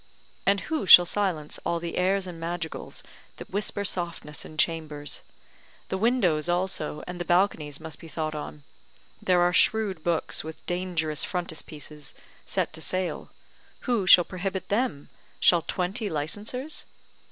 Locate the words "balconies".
7.23-7.79